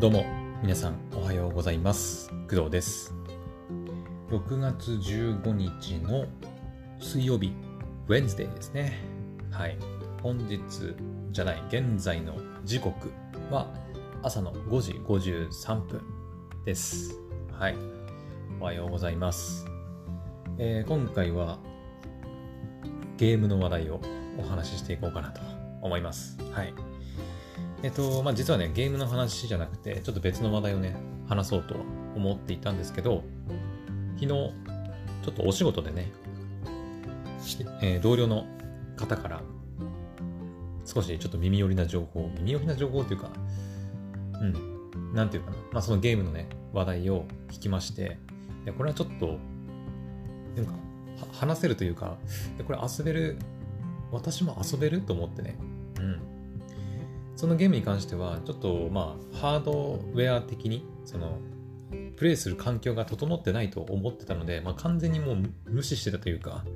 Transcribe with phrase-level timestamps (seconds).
[0.00, 0.24] どうも、
[0.62, 2.30] 皆さんおはようございます。
[2.48, 3.12] 工藤です。
[4.30, 6.24] 6月15日の
[6.98, 7.52] 水曜日、
[8.08, 8.98] Wednesday ですね。
[9.50, 9.76] はい。
[10.22, 10.58] 本日
[11.32, 12.32] じゃない、現在の
[12.64, 13.12] 時刻
[13.50, 13.66] は
[14.22, 16.00] 朝の5時53分
[16.64, 17.20] です。
[17.52, 17.76] はい。
[18.58, 19.66] おはようございます。
[20.56, 21.58] えー今回は
[23.18, 24.00] ゲームの話題を
[24.38, 25.42] お話ししていこうかなと
[25.82, 26.38] 思います。
[26.52, 26.72] はい。
[27.82, 30.96] えっと、まあ、実はね、ゲームの話じゃなくて、ちょっと別の話題をね、
[31.28, 31.74] 話そうと
[32.14, 33.24] 思っていたんですけど、
[34.16, 34.52] 昨日、ちょ
[35.30, 36.12] っとお仕事でね、
[37.80, 38.46] えー同僚の
[38.96, 39.42] 方から、
[40.84, 43.30] 少しちょっと耳寄りな情報、耳寄りな情報っていうか、
[44.40, 48.18] うん、なんていうかな、まあ、そのゲームのね、話題を聞きまして、
[48.66, 49.38] いこれはちょっと、
[50.56, 50.72] なんか、
[51.32, 52.18] 話せるというか、
[52.66, 53.38] これ遊べる、
[54.12, 55.56] 私も遊べると思ってね、
[57.40, 61.38] そのゲームに関しては、ちょっとまあ、ハードウェア的に、その、
[62.16, 66.66] プレイする環境が整ってないと思ってたので、まあ、完全にもう無視してたというか、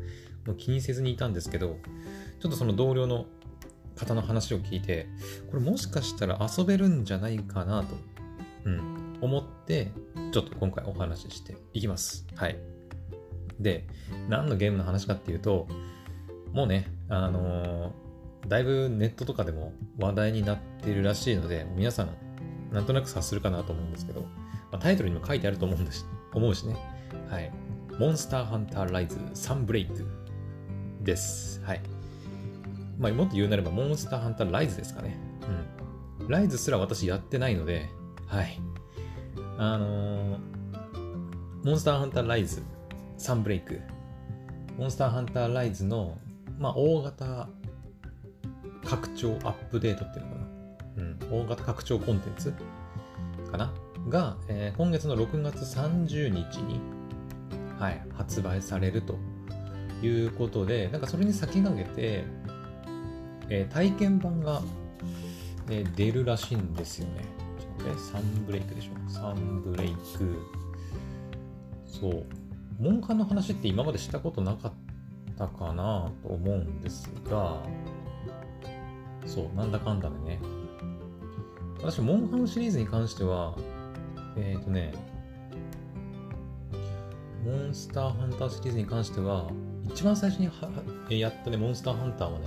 [0.47, 1.77] もう気にせずにいたんですけど、
[2.41, 3.27] ちょっとその同僚の
[3.95, 5.07] 方の話を聞いて、
[5.51, 7.95] これもしかしたら遊べるんじゃないかなと、
[8.65, 9.93] うん、思って、
[10.33, 12.27] ちょっと今回お話ししていきます。
[12.37, 12.57] はい。
[13.61, 13.87] で、
[14.31, 15.69] 何のゲームの話かっていうと、
[16.53, 18.04] もうね、あのー
[18.47, 22.11] だいぶネットとかでも話題になっているらしいので、皆さん、
[22.73, 24.27] なんとなく察するかなと思うんですけど、ま
[24.73, 26.77] あ、タイトルにも書いてあると思うんです 思うしね。
[27.29, 27.51] はい。
[27.99, 30.05] モンスターハンターライズサンブレイク
[31.03, 31.63] です。
[31.65, 31.81] はい。
[32.99, 35.17] まあ、もっと言うなれば、モンスターハンターライズですかね。
[36.21, 36.29] うん。
[36.29, 37.89] ライズすら私やってないので、
[38.27, 38.61] はい。
[39.59, 40.55] あのー
[41.65, 42.63] モンスターハンターライズ
[43.17, 43.81] サンブレイク。
[44.77, 46.19] モンスターハンターライズの、
[46.59, 47.49] まあ、大型
[48.85, 50.47] 拡張アップデートっていうのかな。
[50.97, 51.45] うん。
[51.45, 52.55] 大型拡張コンテンツ？
[53.51, 53.73] かな？
[54.09, 56.81] が、えー今月の6月30日に、
[57.79, 59.17] はい、発売されると
[60.03, 62.25] いうことで、なんかそれに先駆けて、
[63.49, 64.61] えー体験版が、
[65.71, 67.25] えー出るらしいんですよね。
[67.59, 69.11] ちょっとね、サンブレイクでしょ？
[69.11, 69.99] サンブレイク。
[71.87, 72.25] そう。
[72.79, 74.73] モンハンの話って今までしたことなかっ
[75.39, 77.63] たかなと思うんですが、
[79.27, 80.41] そう、なんだかんだでね。
[81.83, 83.55] 私、モンハンシリーズに関しては、
[84.37, 84.95] えっ、ー、とね、
[87.45, 89.51] モンスターハンターシリーズに関しては、
[89.87, 90.53] 一番最初には
[91.11, 92.47] やったね、モンスターハンターはね、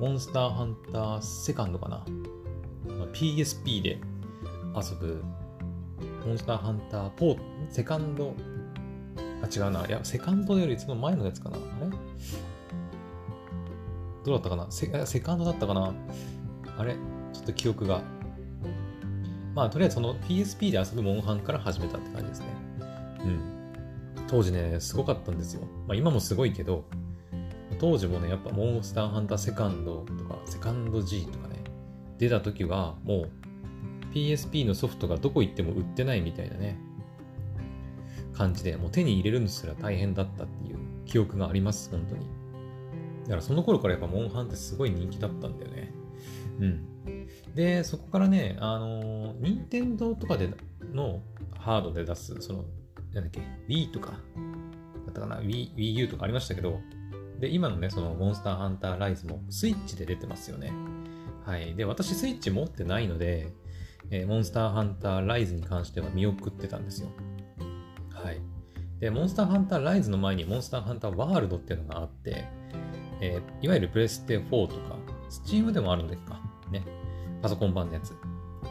[0.00, 2.04] モンスターハンターセカンドかな。
[3.12, 3.98] PSP で
[4.74, 5.22] 遊ぶ、
[6.26, 7.38] モンスターハンターポー、
[7.70, 8.34] セカンド、
[9.42, 9.86] あ、違うな。
[9.86, 11.56] いや、セカンドよりその前のやつかな。
[11.56, 11.96] あれ？
[14.28, 14.70] どうだったかな？
[14.70, 15.94] セセカンドだったかな？
[16.76, 16.94] あれ？
[17.32, 18.02] ちょっと記憶が。
[19.54, 22.46] まあ、とりあえずその PSP で遊ぶモンハンから始めたって感じですね。
[23.20, 24.24] うん。
[24.28, 25.62] 当時ね、すごかったんですよ。
[25.88, 26.84] まあ、今もすごいけど、
[27.80, 31.56] 当時もね、やっぱモンスターハンターセカンドとか、セカンド G とかね、
[32.18, 33.30] 出た時はもう
[34.14, 36.78] PSP のソフトがどこ行っても売ってないみたいなね、
[38.34, 42.26] 感じで、もう手に入れるのすら大変だったっていう記憶があります、本当に。
[43.28, 45.92] だからその頃からやっぱモンハンってすごい人気だったんだよね。
[46.60, 46.86] うん。
[47.54, 50.50] で、そこからね、あのー、任天堂とかで
[50.94, 51.20] の
[51.58, 52.64] ハードで出す、その、
[53.12, 54.16] なんだっけ、Wii とか、だ
[55.10, 56.80] ったかな、Wii U とかありましたけど、
[57.38, 60.72] で、今のね、そのモンスターハンターライズもスイッチで出てますよね。
[61.44, 61.74] はい。
[61.74, 63.52] で、私スイッチ持ってないので、
[64.10, 67.08] えーモンスターハンターライズに関しては見送ってたんですよ。
[68.10, 68.40] はい。
[69.00, 72.46] で、モンスターハンターライズの前にモンスターハンターワールドっていうのがあって、
[73.20, 74.96] えーいわゆるプレステ4とか、
[75.28, 76.40] スチームでもあるんですか？
[76.70, 76.84] ね。
[77.42, 78.14] パソコン版のやつ。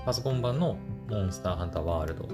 [0.06, 0.78] パソコン版の
[1.10, 2.28] モンスターハンターワールド。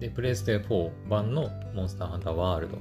[0.00, 2.78] で、プレステ4版のモンスターハンターワールド。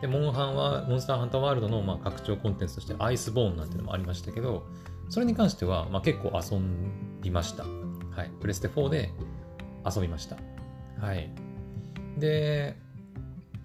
[0.00, 4.66] で、モンハンは、モンスターハンターワールドのまあ拡張コンテンツとしてアイスボーンなんてのもありましたけど、
[5.08, 6.58] それに関してはまあ結構遊
[7.22, 7.64] びました。
[7.64, 8.30] はい。
[8.40, 9.10] プレステ4で
[9.84, 10.36] 遊びました。
[11.00, 11.30] はい。
[12.18, 12.76] で、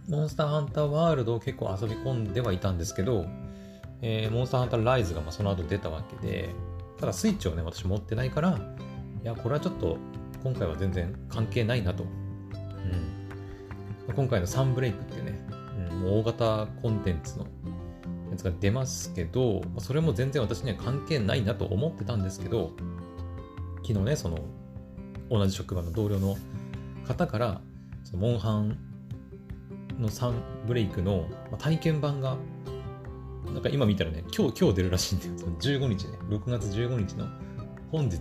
[0.08, 3.26] モンスターハンターワールドを結構遊び込んではいたんですけど、
[4.02, 6.50] えーモンスターハンターライズがまあその後出たわけで、
[7.00, 8.60] ただスイッチをね、私持ってないから、
[9.24, 9.98] いや、これはちょっと
[10.44, 12.04] 今回は全然関係ないなと。
[12.04, 12.08] う
[14.12, 14.14] ん。
[14.16, 15.40] 今回のサンブレイクっていうね、
[15.92, 17.46] うん、大型コンテンツの
[18.32, 22.72] やつが出ますけど、それも全然私には関係ないなと思ってたんですけど、
[23.84, 24.40] 昨日ね、その、
[25.30, 26.38] 同じ職場の同僚の
[27.08, 27.62] 方から、
[28.04, 28.78] そのモンハン
[30.00, 30.34] のサン
[30.68, 31.28] ブレイクの
[31.60, 32.38] 体験版が、
[33.62, 35.34] か今見たらね、今日、今日出るらしいんだよ。
[35.38, 37.28] その15日ね、6月15日の
[37.92, 38.18] 本日、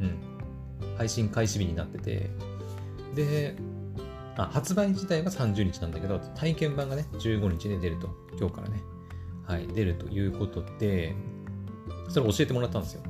[0.00, 0.18] うん、
[0.96, 2.30] 配信開始日になってて、
[3.14, 3.56] で、
[4.36, 8.08] あ発売自体が30日なんだけど、体験版がね、15日で出ると。
[8.38, 8.80] 今日からね。
[9.44, 11.14] はい、出るということで、
[12.08, 13.02] それを教えてもらったんですよ。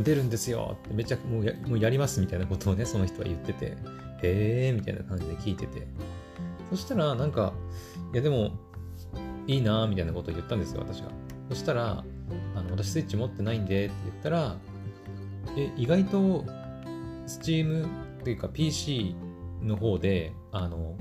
[0.00, 3.76] 出るんですよってめちゃもうやもうやりますみたいなことをね、その人は言ってて、へ
[4.22, 5.86] えーみたいな感じで聞いてて。
[6.70, 7.54] そしたら、なんか、
[8.12, 8.52] いやでも、
[9.48, 11.10] いいなみたいなことを言ったんですよ、私が。
[11.48, 12.04] そしたら、
[12.54, 14.56] あの私スイッチ持ってないんでって言ったら、
[15.56, 16.44] え、意外と、
[17.26, 17.86] Steam
[18.20, 19.16] っていうか PC
[19.62, 20.96] の方で、あの、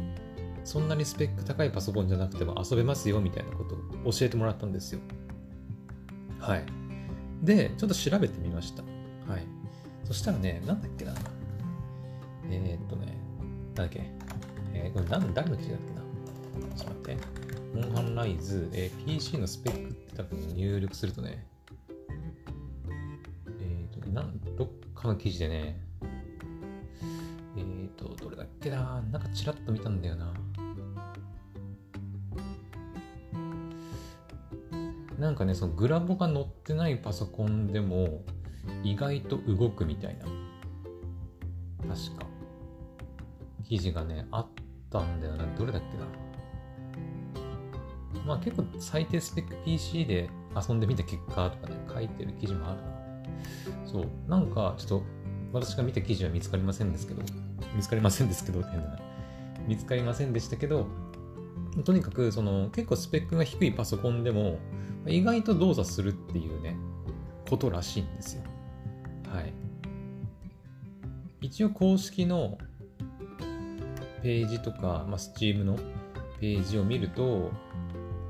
[0.64, 5.00] そんなにスペック高いパソコンじゃなくても遊べますよみたいなことを教えてもらったんですよ。
[6.40, 6.66] はい。
[7.44, 8.84] で、ちょっと調べてみました。
[9.32, 9.46] はい。
[10.06, 11.14] そしたらね、なんだっけな。
[12.50, 13.18] えー、っとね、
[13.68, 14.10] なんだっけ。
[14.74, 16.07] えー、これ何誰の記事だっけな。
[16.76, 17.18] ちょっと待って。
[17.74, 21.46] モンハンライズ、えー、PC のスペックって多分入力するとね、
[23.60, 25.80] えー、と、なん、どっかの記事でね、
[27.58, 29.02] えー、と、どれだっけな。
[29.12, 30.34] なんかちらっと見たんだよな。
[35.20, 38.24] なんかね、そのグラボが載ってないパソコンでも
[38.84, 40.26] 意外と動くみたいな。
[41.96, 42.26] 確か。
[43.64, 44.48] 記事がね、あっ
[44.92, 45.46] たんだよな。
[45.58, 46.27] どれだっけな。
[48.28, 52.88] まあ結構最低スペック PC で遊んでみた結果とかね、書いてる記事もあるな。
[53.86, 54.08] そう。
[54.28, 55.04] なんかちょっと
[55.54, 57.24] 私が見た記事は見つかりませんですけど、
[57.76, 59.00] 見つかりませんですけど変な。
[59.68, 60.88] 見つかりませんでしたけど、
[61.84, 64.60] とにかくその結構スペックが低いパソコンでも
[65.06, 66.76] 意外と動作するっていうね、
[67.50, 68.44] ことらしいんですよ。
[69.34, 69.54] はい。
[71.42, 72.58] 一応公式の
[74.24, 75.78] ページとか、まあ、Steam の
[76.42, 77.52] ページを見ると、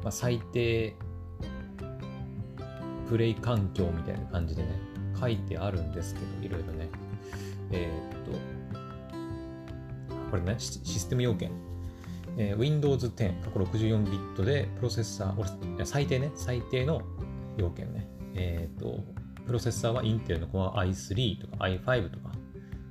[0.07, 0.95] まあ、最低
[3.09, 4.69] プレイ環境みたいな感じでね、
[5.19, 6.89] 書いてあるんですけど、いろいろね。
[7.71, 8.31] えー、っと、
[10.31, 11.51] これね、システム要件。
[12.37, 17.01] えー、Windows 10、過去64ビットで、プロセッサー、最低ね、最低の
[17.57, 18.07] 要件ね。
[18.35, 19.03] えっ、と、
[19.45, 22.31] プロセッサーは Intel の Core i3 とか i5 とか、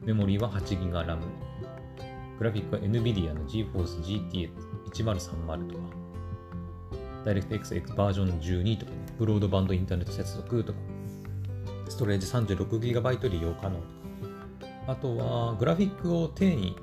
[0.05, 1.19] メモリーは 8GB RAM、
[2.39, 4.03] グラフィックは NVIDIA の GeForce
[4.93, 6.06] GT1030 とか、
[7.27, 10.79] DirectX バージョン12とかね、ブロードバンドインターネット接続とか、
[11.89, 13.87] ストレージ 36GB 利用可能とか、
[14.87, 16.77] あとはグラフィックを低に、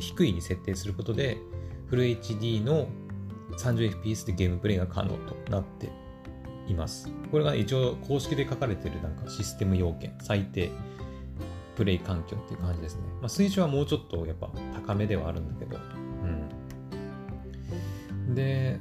[0.00, 1.38] 低いに設定することで、
[1.86, 2.88] フル HD の
[3.58, 5.90] 30fps でゲームプレイが可能となって
[6.68, 7.08] います。
[7.30, 10.70] これが一応公式で書かれているなんかシステム要件、最低
[11.76, 13.02] プレイ環境っていう感じですね。
[13.20, 14.50] まあ、水準はもうちょっとやっぱ
[14.86, 15.78] 高めではあるんだけど。
[18.26, 18.34] うん。
[18.34, 18.80] で、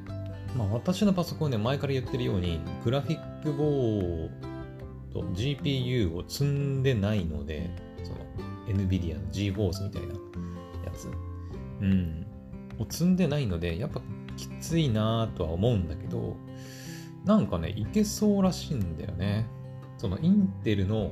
[0.55, 4.29] まあ、私のパソコンね、前から言ってるように、グラフィックボー
[5.13, 7.69] ド、GPU を積んでないので、
[8.03, 8.17] その
[8.67, 10.13] NVIDIA の GForce みたいな
[10.85, 11.09] やつ。
[11.81, 12.25] うん。
[12.79, 14.01] を積んでないので、やっぱ
[14.37, 16.35] きついなぁとは思うんだけど、
[17.25, 19.47] なんかね、いけそうらしいんだよね。
[19.97, 21.11] そのインテルの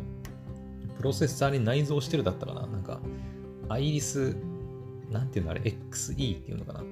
[0.97, 2.67] プロセッサーに内蔵してるだったかな。
[2.67, 2.99] なんか、
[3.69, 4.35] アイリス、
[5.11, 6.83] なんていうのあれ、XE っていうのかな。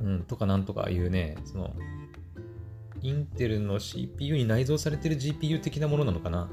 [0.00, 1.74] うん、とかなんとかいうね、その、
[3.02, 6.50] インテルの CPU に内蔵されてる GPU 的なものなのかな？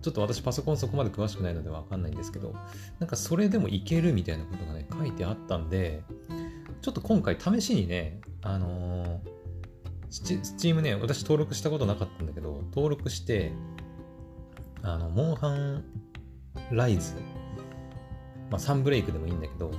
[0.00, 2.54] ちょっと私パソコンそこまで詳しくないのでわかんないんですけど、
[3.00, 6.02] なんかそれでもいけるみたいなことがね、書いてあったんで、
[6.80, 9.20] ちょっと今回試しにね、あのー、
[10.10, 13.52] スチームね、私登録したことなかったんだけど、登録して、
[14.82, 15.84] あの、モンハン
[16.70, 17.14] ライズ、
[18.50, 19.72] まあ、サンブレイクでもいいんだけど、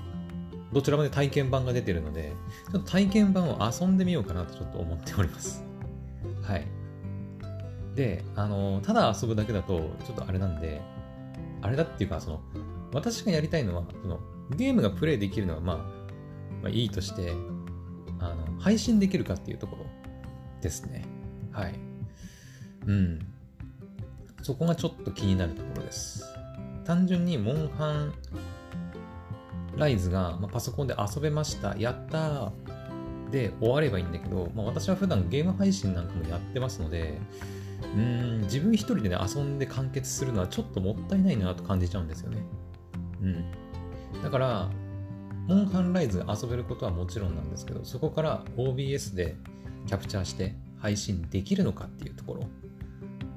[0.72, 2.34] どちらもで体験版が出てるので、
[2.72, 5.64] ちょっと体験版を遊んでみようかなとちょっと思っております。
[6.44, 6.68] はい。
[7.96, 10.82] で、あの、ただ遊ぶだけだと、ちょっとあれなんで、
[11.62, 12.42] あれだっていうか、その、
[12.94, 14.20] 私がやりたいのは、その、
[14.56, 15.78] ゲームがプレイできるのは、まあ、
[16.62, 17.34] まあ、いいとして、
[18.20, 19.86] あの、配信できるかっていうところ
[20.62, 21.06] ですね。
[21.52, 21.74] はい。
[22.86, 23.20] うん。
[24.42, 26.24] そこがちょっと気になるところです。
[26.86, 28.14] 単純に、モンハン
[29.80, 32.52] ライズが、まあ、パソコンで遊べました、やったー
[33.32, 37.20] で終わればいいんだけど、まあ、私は普段ゲーム配信なんかもやってますので、
[37.96, 42.44] うん、自分一人でね、遊んで完結するのはちょっともったいないなと感じちゃうんですよね。
[43.22, 44.22] うん。
[44.22, 44.70] だから、
[45.48, 49.36] モンハンライズ遊べることはもちろんなんですけど、そこから OBS で
[49.88, 52.36] キャプチャーして配信できるのかっていうとこ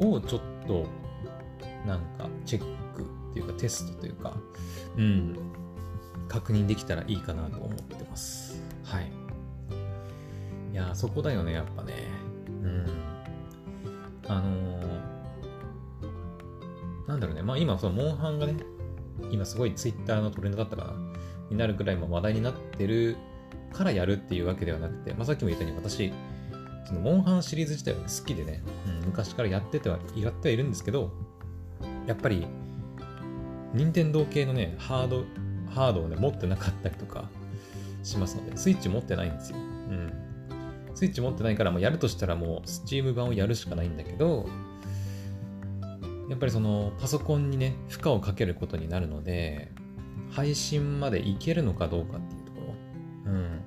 [0.01, 0.87] ろをちょっと
[1.87, 4.37] なんかチェックっていうかテストというか、
[4.97, 5.37] うん、
[6.29, 8.63] 確認できたらいいかなと思ってます。
[8.85, 9.11] はい。
[10.73, 11.95] いやそこだよね、やっぱね。
[12.63, 12.87] うん。
[14.29, 18.55] あのー、なんだろうね、まあ今、そのモンハンがね、
[19.31, 20.95] 今すごい Twitter のトレンドだったかな
[21.51, 23.17] になるぐらい話題になってる
[23.73, 26.13] からやるっていうわけではなくて、まあ、さっきも言ったように私、
[26.87, 31.13] そのモンハンシリーズ自体は好きでね、うん、昔からやってては、やってはいるんですけど、
[32.07, 32.47] やっぱり、
[33.75, 35.25] 任天堂系のね、ハード、
[35.75, 37.29] ハードをね、持ってなかったりとか
[38.03, 39.59] しますので、スイッチ持ってないんですよ。
[39.59, 40.13] うん。
[40.95, 44.49] スイッチ持ってないから、もうやるとしたらもう、スチーム版をやるしかないんだけど、
[46.29, 49.73] やっぱりその、パソコンにね、負荷をかけることになるので、
[50.31, 52.61] 配信までいけるのかどうかっていうとこ
[53.27, 53.33] ろ。
[53.33, 53.61] うん。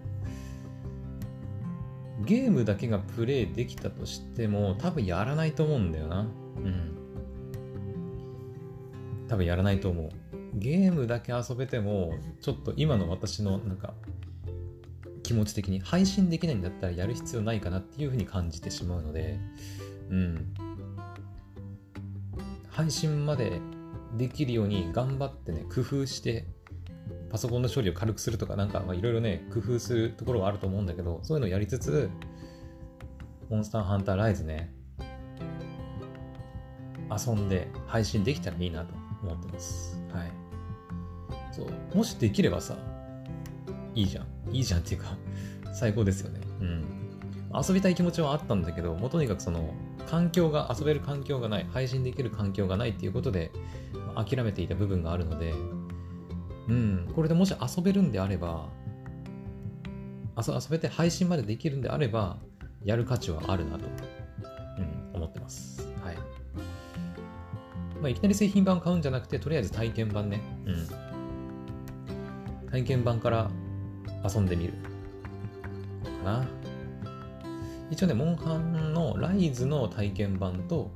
[2.26, 6.22] ゲームだけがプレイできたとしても、多分やらないと思うんだよな。
[6.22, 6.24] う
[6.60, 6.96] ん。
[9.28, 10.10] 多分やらないと思う。
[10.56, 13.94] ゲームだけ遊べても、ちょっと今の私のなんか、
[15.22, 19.40] 気持ち的に配信できないんだったらやる必要ないかなっていうふうに感じてしまうので、
[20.10, 20.54] うん。
[22.70, 23.60] 配信まで
[24.18, 26.46] できるように頑張ってね、工夫して、
[27.30, 32.10] パソコンの処理を軽くするとか、なんかいろいろね、工夫するところはあると思うんだけど、そういうのをやりつつ、
[33.50, 34.74] モンスターハンターライズね、
[37.10, 38.94] 遊んで配信できたらいいなと
[39.24, 40.02] 思ってます。
[40.12, 40.45] はい。
[41.56, 41.98] そう。
[41.98, 42.76] もしできればさ、
[43.94, 44.26] いいじゃん。
[44.52, 45.18] いいじゃんっていうか
[45.74, 46.42] 最高ですよね。
[46.62, 46.86] うん。
[47.54, 49.74] 遊びたい気持ちはあったんだけど、もうとにかくその、
[50.08, 53.52] 環境が、遊べる環境がない、配信できる環境がないっていうことで、
[54.16, 55.54] 諦めていた部分があるので、
[56.68, 58.68] うん、これでもし遊べるんであれば、
[60.38, 62.38] 遊べて配信までできるんであれば、
[62.84, 63.86] やる価値はあるなと、
[64.78, 65.88] うん、思ってます。
[66.04, 66.16] はい。
[68.02, 70.42] まあ、いきなり製品版買うんじゃなくて、とりあえず体験版ね。
[70.66, 70.88] うん。
[72.76, 73.50] 体験版から
[74.30, 74.74] 遊んでみる。
[76.04, 76.46] かな。
[77.90, 80.92] 一応ね、モンハンのライズの体験版と、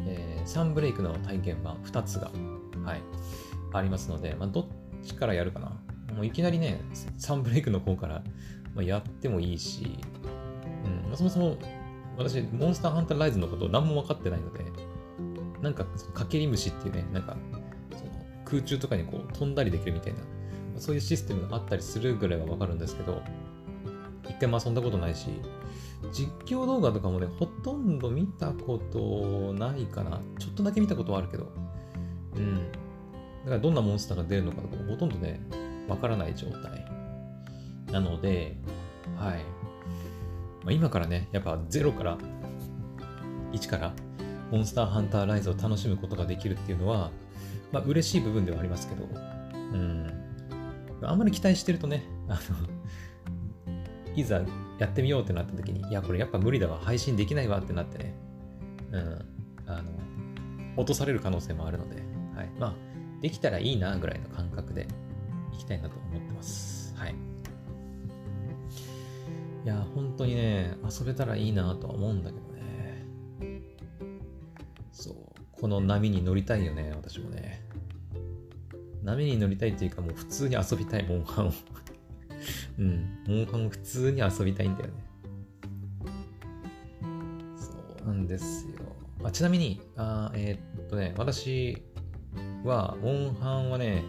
[0.00, 2.30] えー、サンブレイクの体験版2つが、
[2.84, 3.02] はい、
[3.72, 4.66] ありますので、まあ、どっ
[5.02, 5.68] ちからやるかな。
[6.14, 6.82] もういきなりね、
[7.16, 8.22] サンブレイクの方から、
[8.74, 9.98] ま、やってもいいし、
[11.08, 11.56] うん、そもそも
[12.18, 14.64] 私、モンスターハンターライズのこと何も分かってないので、
[15.62, 17.38] なんか、かけり虫っていうね、なんか、
[17.92, 18.10] その
[18.44, 20.20] 空中とかにこう飛んだりできるみたいな、
[20.78, 23.22] そういうシステムがあったりするぐらいはわかるんですけど、
[24.28, 25.28] 一回も遊んだことないし、
[26.12, 30.20] 実況動画とかもね、ほとんど見たことないかな。
[30.38, 31.50] ちょっとだけ見たことはあるけど、
[32.36, 32.56] うん。
[32.56, 35.40] だからどんなモンスターが出るのかとかもほとんどね、
[35.88, 36.84] わからない状態。
[37.92, 38.56] なので、
[39.16, 39.44] はい。
[40.64, 42.18] まあ、今からね、やっぱ0から、
[43.52, 43.92] 1から
[44.50, 47.10] モンスターハンターライズを楽しむことができるっていうのは、
[47.72, 49.04] まあ、嬉しい部分ではありますけど、
[49.54, 50.25] うん。
[51.02, 52.40] あんまり期待してるとね、あの
[54.14, 54.42] いざ
[54.78, 58.14] やってみようってなった時に、いや、これやっぱ無理だわ、配信できないわってなってね、
[58.92, 59.24] うん、
[59.66, 59.90] あの、
[60.76, 61.96] 落とされる可能性もあるので、
[62.34, 62.50] はい。
[62.58, 62.74] まあ、
[63.20, 64.86] できたらいいなぐらいの感覚で
[65.52, 66.94] いきたいなと思ってます。
[66.96, 67.14] はい。
[69.64, 73.04] いや、本当にね、遊べたらいいなとは思うんだけどね。
[74.92, 75.16] そう
[75.52, 77.65] この波に乗りたいよね、私もね。
[79.06, 81.52] 波に乗りたいっていうか、もう普通に遊びたい、モンハンを
[82.78, 84.94] うん、モンハンを普通に遊びたいんだよね。
[87.56, 88.74] そうなんですよ。
[89.22, 91.84] あちなみに、あえー、っとね、私
[92.64, 94.02] は、モンハンはね、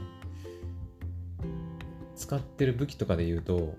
[2.16, 3.76] 使ってる武器とかで言うと、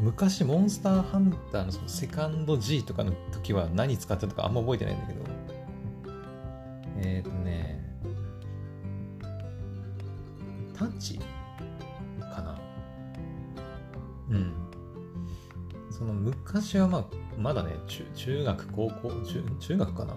[0.00, 5.20] 昔モンスターハンターのそのセカンド G とかの時は何使ってたかあんま覚えてないんだけど、
[7.02, 7.75] えっ、ー、とね、
[10.76, 11.18] タッチ
[12.20, 12.58] かな。
[14.30, 14.52] うん。
[15.90, 17.04] その昔はまあ、
[17.38, 20.14] まだね、中中学、高校、中中学かな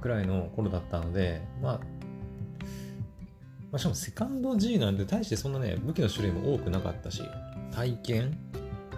[0.00, 1.80] くらいの頃だったので、まあ、
[3.70, 7.22] まあ、しかもセカンド G なんで、大してそんなね、武器の種類も多くなかったし、
[7.72, 8.38] 体験、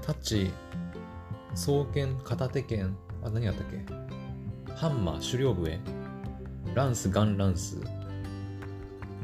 [0.02, 0.50] タッチ、
[1.54, 5.78] 双剣、片手剣、あ、何やったっけハンマー、狩猟笛、
[6.74, 7.80] ランス、ガンランス。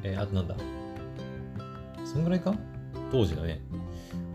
[0.03, 0.55] えー、あとなんだ。
[2.13, 2.55] そんぐらいか？
[3.11, 3.63] 当時のね、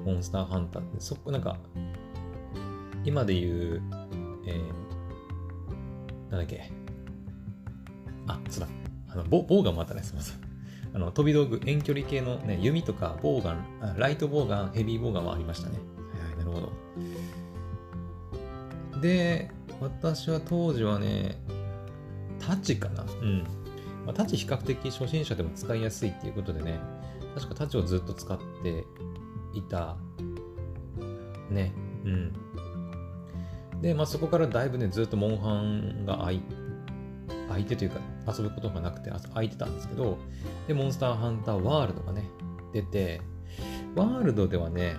[0.03, 1.57] モンスターハンターって、そこ、なんか、
[3.03, 3.81] 今で言う、
[4.47, 6.71] えー、なんだっけ？
[8.27, 8.67] あ、そうだ。
[9.09, 10.37] あの、ボボーガンもあったね、すみません。
[10.95, 15.77] あの、飛び道具、遠距離系のね、弓とか、ボウガン、ライトボウガン、ヘビーボウガンもありましたね。
[15.77, 15.83] は
[16.29, 16.71] いはい、なるほ
[18.95, 19.01] ど。
[19.01, 21.37] で、私は当時はね、
[22.39, 23.03] タッチかな？
[23.03, 23.43] うん。
[24.05, 26.79] まあ、タッチ比較的初心者でも使いやすいっていうことでね、
[27.35, 28.85] 確かタチをずっと使って
[29.53, 29.97] いた。
[31.49, 31.73] ね。
[32.05, 32.33] うん。
[33.81, 36.41] で、まあそこからだいぶね、ずっとモンハンが空い
[37.49, 40.17] 相手というか遊ぶことがなくて空いてたんですけど、
[40.67, 42.29] で、モンスターハンターワールドがね、
[42.73, 43.21] 出て、
[43.95, 44.95] ワールドではね、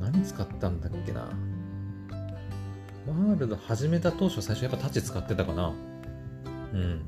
[0.00, 1.32] 何使ったんだっけな。
[3.06, 5.72] ワールド始めた当初最初やっぱタッチ使ってたかな。
[6.72, 7.02] うん。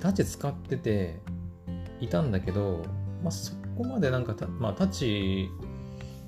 [0.00, 1.20] タッチ使ってて
[2.00, 2.82] いたんだけど、
[3.22, 5.48] まあそこまでなんかまあタッチ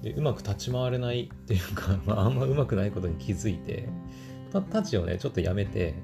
[0.02, 3.88] でうまく立ち回れないっていうか、 まあ、あんまうまくないことに気づいて、
[4.52, 5.94] タッチをね、ちょっとやめて、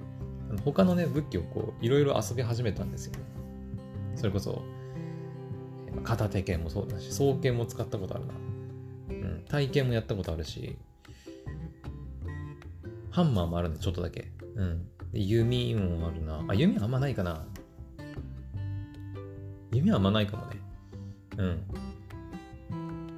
[0.64, 3.18] 他のね、武器をこう、いろいろ遊び始めたんですよね。
[4.14, 4.62] それこそ、
[6.04, 8.34] 片手剣もそうだし、双剣も使ったことあるな。
[9.10, 10.78] うん、体験もやったことあるし、
[13.10, 14.30] ハンマーもあるんで、ちょっとだけ。
[14.54, 14.86] うん。
[15.12, 16.44] 弓もあるな。
[16.46, 17.44] あ、弓あんまないかな。
[19.72, 20.67] 弓はあんまないかもね。
[21.38, 21.64] うん。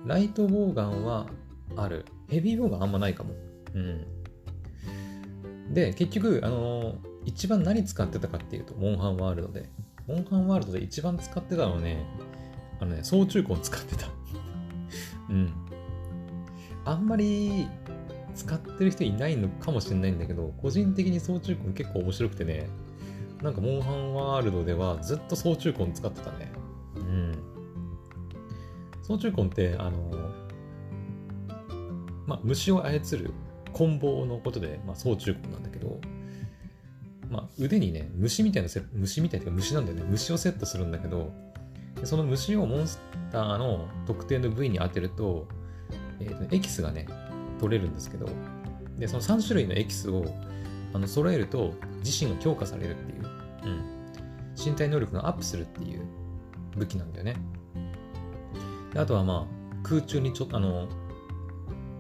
[0.07, 1.27] ライトボウガンは
[1.77, 2.05] ある。
[2.29, 3.35] ヘビーボウガンあんまないかも。
[3.75, 5.75] うん。
[5.75, 9.69] で、結局、あのー、一番何使ってたかっていうと、モンハンワールドで。
[10.07, 12.05] モンハンワールドで一番使ってたのはね、
[12.81, 14.07] あのね、総中根使ってた。
[15.31, 15.53] うん。
[16.85, 17.69] あんまり
[18.35, 22.69] 使ってる人いないのかもしれないんだけど、個人的に総中根結構面白くてね、
[23.43, 26.51] なんかモンハンワールドではずっと総中根使ってたね。
[29.11, 29.19] うん。
[29.19, 30.31] 総中根って、あの、
[32.27, 33.33] まあ、虫を操る
[33.73, 36.01] 棍棒のことで、まあ、総中根なんだけど、
[37.29, 40.05] まあ、腕にね、虫みたいな、虫みたいな虫なんだよね。
[40.09, 41.33] 虫をセットするんだけど、
[42.05, 43.01] その虫をモンス
[43.31, 45.49] ターの特定の部位に当てると、
[46.21, 47.07] えーと、エキスがね、
[47.59, 48.29] 取れるんですけど、
[48.99, 50.25] で、その3種類のエキスを
[50.93, 51.75] あの揃えると
[52.05, 53.27] 自身が強化されるっていう、
[53.65, 54.01] うん。
[54.63, 56.03] 身体能力がアップするっていう
[56.77, 57.37] 武器なんだよね。
[58.93, 60.89] であとはまあ、空中にちょあの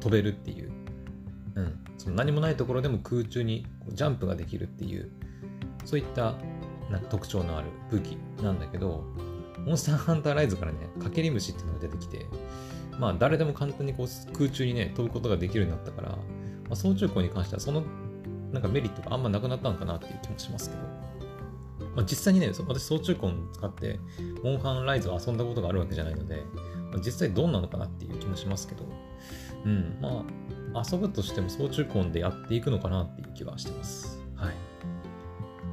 [0.01, 0.73] 飛べるっていう、
[1.55, 1.79] うん。
[1.99, 5.11] その何もないところでも空中にジャンプができるっていう、
[5.85, 6.35] そういった
[6.91, 9.05] なんか特徴のある武器なんだけど、
[9.67, 12.27] モンスターハンターライズからね、かけり虫っていうのが出てきて、
[12.99, 16.17] まあ誰でも簡単にこう空中にね、飛ぶことができるようになったから、ま
[16.71, 17.83] あ、総中高に関してはその
[18.53, 20.83] なんかメリットがあんまなくなったのかなっていう気もしますけど、
[21.95, 24.01] まあ、実際にね、私総中根使って
[24.43, 26.43] モンハンライズを遊んだことがあるわけじゃないので、
[26.99, 28.85] 実際どうなのかなっていう気もしますけど、
[29.65, 30.25] うん、ま
[30.75, 34.21] あ遊ぶとしても総中根でやっていくのかなっていう気はしてます。
[34.35, 34.55] はい。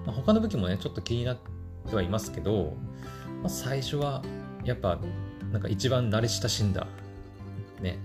[0.05, 1.37] まあ、他の武器もね、ちょっと気になっ
[1.89, 2.73] てはいますけど、
[3.41, 4.23] まあ、最初は
[4.63, 4.99] やっぱ
[5.51, 6.87] なんか一番慣れ親しんだ
[7.81, 7.99] ね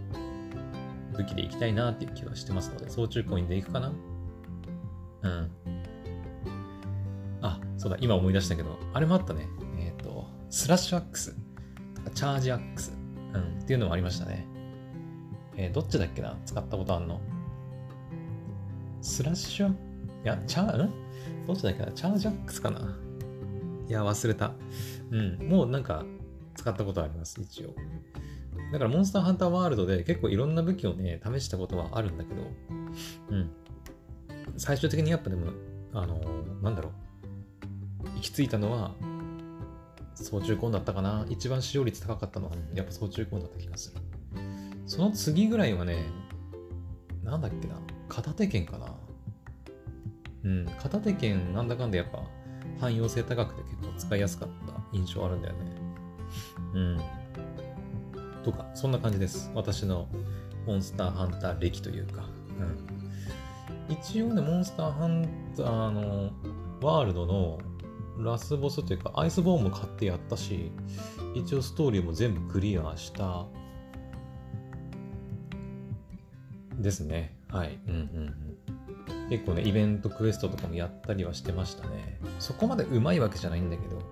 [1.16, 3.92] 武器でいきたいなっていう気はしてますので総中コインでいくかな。
[5.22, 5.51] うん。
[7.42, 9.48] あそうだ今思い出したけどあれもあったね。
[9.79, 11.37] えっ、ー、とスラッシュアックス。
[12.14, 12.92] チャージアックス、
[13.34, 14.46] うん、っていうのもありましたね。
[15.56, 16.36] えー、どっちだっけな？
[16.44, 17.20] 使ったことあんの？
[19.00, 19.70] スラッシュ？
[19.70, 19.74] い
[20.24, 20.90] や、チャー、ん？
[21.46, 21.92] どっちだっけな？
[21.92, 22.96] チャージアックスかな？
[23.88, 24.52] いや、忘れた。
[25.10, 26.04] うん、もうなんか
[26.54, 27.74] 使ったことあります、一応。
[28.72, 32.42] だからモンスターハンターワールドで結構いろんな武器をね、試したことはあるんだけど、
[33.30, 33.50] うん。
[34.56, 35.52] 最終的にやっぱでも、
[35.92, 36.90] あのー、なんだろ
[38.04, 38.08] う？
[38.16, 38.92] 行き着いたのは、
[40.14, 41.27] 総中根だったかな？
[41.29, 44.01] 一番使用率高かったのは、やっぱ総中根だった気がする。
[44.87, 46.07] その次ぐらいはね、
[47.22, 47.77] なんだっけな？
[48.09, 48.94] 片手剣かな？
[50.44, 52.25] うん、片手剣なんだかんだやっぱ
[52.81, 55.61] 汎用性高くて結構使いやすかった印象あるんだよね。
[56.75, 57.01] うん。
[58.42, 59.53] とか、そんな感じです。
[59.55, 60.09] 私の
[60.66, 62.25] モンスターハンター歴というか。
[62.59, 63.94] うん。
[63.94, 66.31] 一応ね、モンスターハンターの
[66.81, 67.59] ワールドの
[68.22, 70.70] ラスボスというか、アイスボーンも買ってやったし、
[71.35, 73.46] 一応ストーリーも全部クリアした
[76.78, 77.37] ですね。
[77.48, 77.78] はい。
[77.87, 79.28] うんうんうん。
[79.28, 82.18] 結構ね、イベントクエストとかもやったりはしてましたね。
[82.38, 84.02] そこまでうまいわけじゃないんだけど、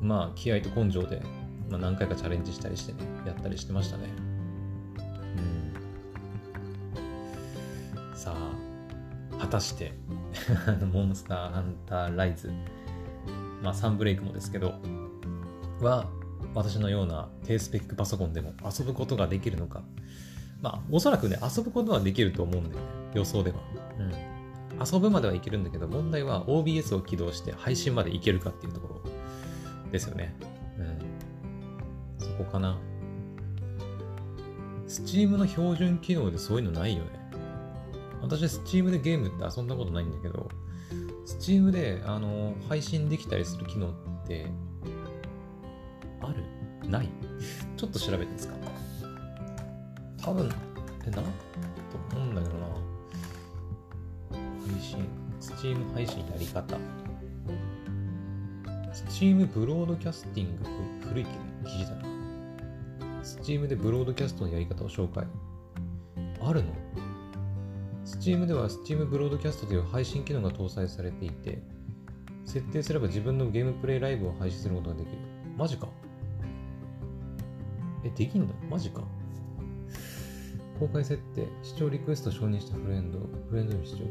[0.00, 1.22] まあ、気合と根性で、
[1.70, 4.08] まあ、何回かチャレンジしたりしてね、やったりしてましたね。
[8.12, 8.16] うん。
[8.16, 9.92] さあ、果たして
[10.92, 12.50] モンスターハンターライズ、
[13.66, 14.74] まあ、サンブレイクもですけど、
[15.80, 16.06] は、
[16.54, 19.82] 私のような低スペックパソコンでも遊ぶことができるのか。
[20.62, 22.82] まあ、おそらくね、遊ぶことはできると思うんだよね。
[23.14, 23.56] 予想では。
[23.98, 24.86] うん。
[24.86, 30.36] 遊ぶまではいけるんだけど、問題は OBS を起動して配信までいけるかっていうところですよね。
[30.78, 32.24] うん。
[32.24, 32.78] そこかな。
[34.86, 37.10] Steam の標準機能でそういうのないよね。
[38.22, 40.48] 私は Steam でゲームって遊んだことないんだけど、
[41.26, 43.92] Steam であの配信できたりする機能っ
[44.26, 44.46] て
[46.22, 46.88] ある？
[46.88, 47.08] ない？
[47.76, 48.54] ちょっと調べていいですか
[50.18, 50.48] 多分、
[51.06, 51.16] え、な？
[51.16, 51.22] と
[52.16, 52.66] 思うんだけどな。
[54.72, 55.04] 配信、
[55.40, 56.76] Steam 配信やり方。
[58.92, 60.64] Steam ブロードキャスティング、
[61.08, 61.24] 古い
[61.64, 62.04] 記事だな。
[63.22, 65.26] Steam でブロードキャストのやり方を紹介。
[66.40, 66.72] あるの？
[68.26, 71.62] スチームではスチームブロードキャストという配信機能が搭載されていて、
[72.44, 75.18] 設定すれば自分のゲームプレイライブを配信することができる。
[75.56, 75.86] マジか
[78.02, 79.02] え、できんのマジか
[80.80, 84.02] 公開設定、視聴リクエスト承認したフレンド、フレンドに視聴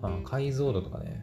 [0.00, 0.16] 可能。
[0.16, 1.22] あ、解像度とかね。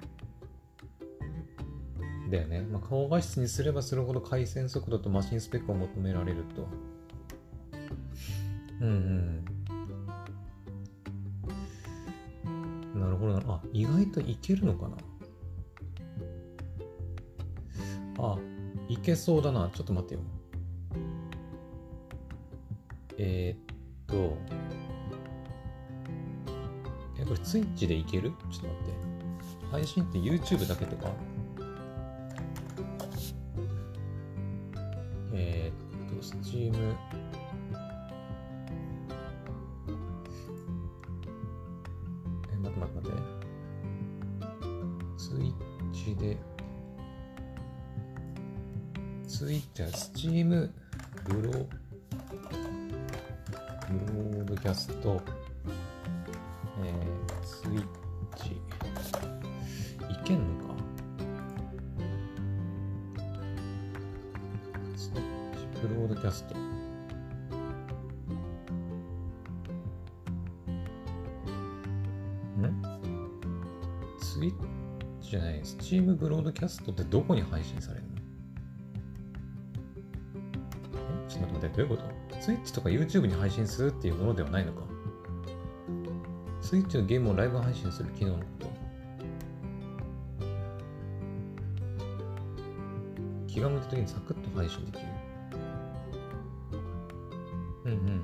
[2.31, 2.61] だよね。
[2.61, 6.65] まあ、顔画質にすればするほど回線速度とマシンスペックを求められると。
[8.79, 9.48] うんうん。
[13.19, 13.53] ほど。
[13.53, 14.97] あ、意外といけるのかな？
[18.21, 18.37] あ、
[18.87, 19.69] いけそうだな。
[19.73, 20.21] ちょっと待ってよ。
[23.17, 23.75] えー、っ
[24.07, 24.37] と、
[27.19, 28.31] え、これツイッチでいける？
[28.49, 29.69] ちょっと待って。
[29.71, 31.11] 配信って YouTube だけとか？
[35.33, 36.95] えー、っと、Steam。
[50.19, 50.69] チは Steam
[51.23, 55.21] ブロ、ブロードキャスト、
[56.83, 57.85] えー、スイッ
[58.35, 58.57] チ、い
[60.25, 60.73] けんのか？
[64.97, 65.21] スイッチ、
[65.81, 66.55] ブロードキャスト。
[66.57, 66.59] ん？
[74.19, 74.51] スイッ
[75.21, 78.18] チじゃない、スチームブロードキャストってどこに配信されるの？
[81.79, 82.41] どういうこと？
[82.41, 84.81] スイッチとか YouTube に配信するっていうものではないのか？
[86.61, 88.67] スイッチのゲームをライブ配信する機能のこと。
[93.47, 95.07] 気が向いた時にサクッと配信できる。
[97.85, 98.21] うんうん。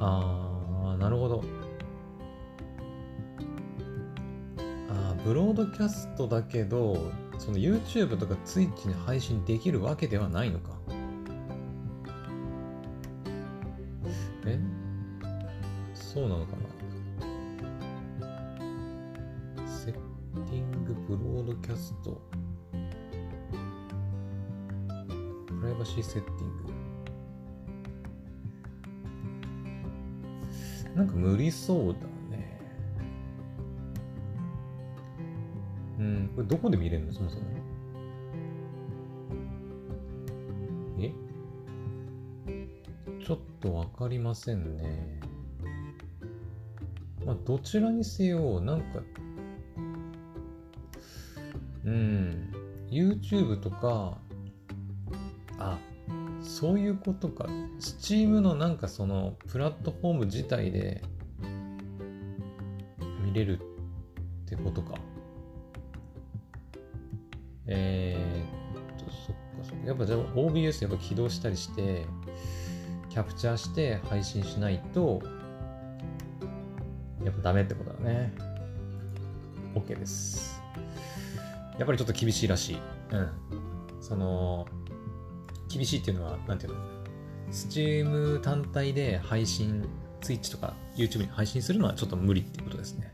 [0.00, 1.44] あーなるほど。
[4.88, 10.70] あーブロードキャストだけどその YouTube とか Twitch に配信できるわけではないのか。
[14.46, 14.58] え？
[15.94, 16.62] そうなのかな？
[19.68, 22.20] セッティングブロードキャスト。
[25.46, 26.72] プライバシーセッティング。
[30.96, 31.98] なんか無理そうだ。
[36.46, 37.12] どこで見れるの？
[37.12, 37.42] そもそも
[40.98, 41.12] え？
[43.24, 45.20] ちょっとわかりませんね。
[47.24, 49.02] まあ、どちらにせよ、なんか、
[51.84, 52.52] うん、
[52.88, 54.18] YouTube とか、
[55.58, 55.78] あ、
[56.40, 57.46] そういうことか。
[57.80, 61.02] Steam のなんかその、プラットフォーム自体で
[63.24, 64.94] 見れるってことか。
[67.68, 69.86] えー、っと、そっかそっか。
[69.86, 72.06] やっぱじゃあ OBS やっぱ起動したりして、
[73.10, 75.22] キャプチャーして配信しないと、
[77.24, 78.32] やっぱダメってことだね。
[79.74, 80.62] OK です。
[81.78, 82.78] やっぱりちょっと厳しいらしい。
[83.12, 83.30] うん。
[84.00, 84.66] その、
[85.68, 86.78] 厳しいっていうのは、なんていうの
[87.50, 89.84] ?Steam 単体で配信、
[90.20, 93.12] Twitch とか YouTube に配信するのはちょっと無理っていうことですね。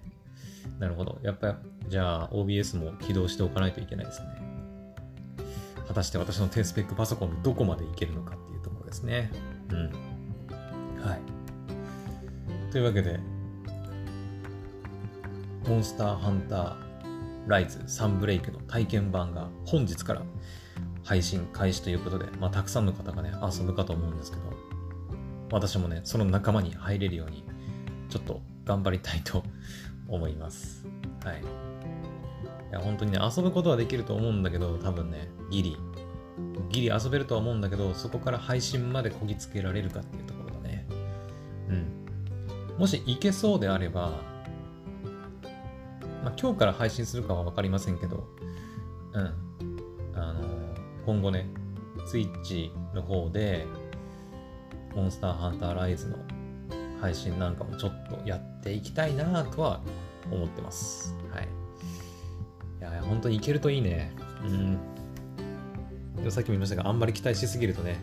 [0.79, 1.19] なるほど。
[1.23, 4.27] やっぱ、じゃあ OBS も起動しておかないといけないですね。
[5.87, 9.31] 果たして私の低スペックパソコンでどこまでいけるのかっていうところですね。
[9.71, 9.87] うん。
[11.01, 11.21] はい。
[12.71, 13.21] というわけで、
[15.69, 16.75] モンスターハンター
[17.47, 20.23] ライズサンブレイクの体験版が本日から
[21.05, 24.43] 配信開始ということで、まあ、たくさんの方がね、遊ぶかと思うんですけど、
[25.51, 27.45] 私もね、その仲間に入れるように、
[28.09, 29.43] ちょっと頑張りたいと
[30.09, 30.87] 思います。
[31.25, 31.72] はい。
[32.73, 35.77] いや、本当にね、遊ぶことはできると思うんだけど、多分ね、ギリ、
[36.71, 40.87] ギリ遊べるとは思うんだけど、そこから配信までこぎつけられるかっていうところだね。
[41.69, 42.79] うん。
[42.79, 44.13] もしいけそうであれば、
[46.25, 48.27] まあ、今日から配信するかは分かりませんけど、
[49.13, 49.35] うん。
[50.15, 50.41] あの
[51.05, 51.47] 今後ね、
[52.11, 53.67] Twitch の方で、
[54.95, 56.17] モンスターハンターライズの
[57.03, 59.83] 配信なんかもちょっとやっていきたいなとは
[60.31, 61.15] 思ってます。
[61.31, 61.62] はい。
[62.83, 64.11] いや、本当にいけるといいね。
[64.45, 64.79] うん。
[66.17, 67.97] でもさっきも言いましたが、あんまり期待しすぎるとね、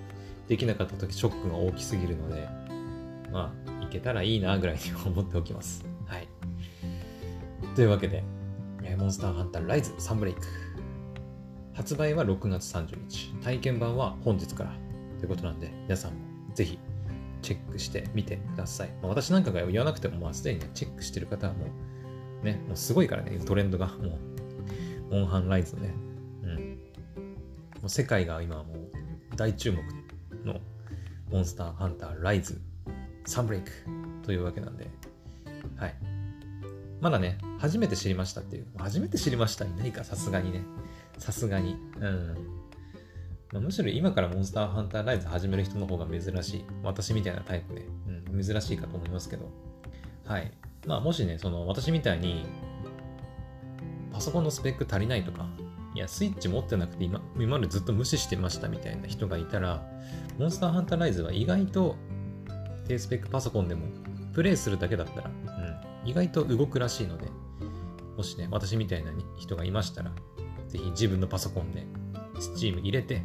[0.47, 2.47] できなかった時ショックが大きすぎるので、
[3.29, 5.85] まあ、いけたらいいなぐらいに思っておきます。
[6.05, 6.27] はい。
[7.75, 8.23] というわけで、
[8.97, 10.41] モンスターハンターライズサンブレイク。
[11.73, 13.33] 発売は6月30日。
[13.43, 14.71] 体験版は本日から
[15.19, 16.19] ということなんで、皆さんも
[16.55, 16.79] ぜひ
[17.41, 18.89] チェックしてみてください。
[19.01, 21.65] まあ、私なんかが言わなくても、まあ、すでにね、チェックしてる方はも
[22.41, 24.28] う、ね、もうすごいからね、トレンドが、もう、
[25.09, 25.93] モンハンライズね、
[26.43, 26.55] うん。
[26.55, 29.79] もう世界が今もう大注目
[30.45, 30.59] の
[31.31, 32.59] モンスターハンターライズ
[33.25, 33.71] サンブレイク
[34.23, 34.89] というわけなんで、
[35.77, 35.95] はい。
[37.01, 38.67] まだね、初めて知りましたっていう。
[38.77, 40.63] 初めて知りましたに何かさすがにね。
[41.17, 41.75] さすがに。
[41.99, 42.37] うん。
[43.51, 46.65] まあ、むしろ今からモンスターハンターライズ始める人の方が珍しい。
[46.83, 47.85] 私みたいなタイプで、
[48.31, 49.49] うん、珍しいかと思いますけど。
[50.25, 50.51] はい。
[50.85, 52.45] まあもしね、その私みたいに、
[54.19, 55.47] パソコンのスペック足りないとか、
[55.95, 59.81] いや、スイッチ持ってなくて今、今までずっと無視してましたみたいな人がいたら、
[60.37, 61.95] モンスターハンターライズは意外と
[62.85, 63.87] 低スペックパソコンでも
[64.33, 67.29] プレイするだけだったら、うん、意外と動くらしいので、
[68.17, 70.11] もしね、私みたいな人がいましたら、
[70.67, 71.85] ぜひ自分のパソコンで
[72.35, 73.23] Steam 入れて、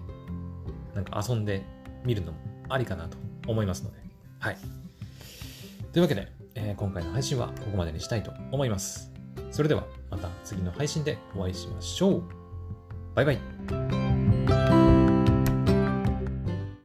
[0.94, 1.64] なんか遊んで
[2.04, 3.16] みるのもありかなと
[3.48, 3.98] 思いますので、
[4.38, 4.56] はい。
[5.92, 9.13] というわけで、えー、今回の配信はここまでにしたいと思います。
[9.50, 12.22] それではまた次の配信でお会いしましょう。
[13.14, 14.03] バイバイ。